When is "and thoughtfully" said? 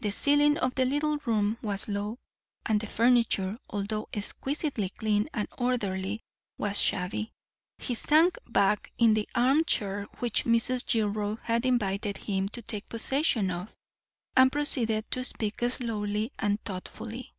16.38-17.34